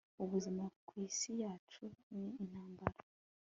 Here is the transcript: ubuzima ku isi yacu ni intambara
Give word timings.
ubuzima 0.23 0.63
ku 0.87 0.93
isi 1.07 1.31
yacu 1.41 1.83
ni 2.13 2.27
intambara 2.43 2.97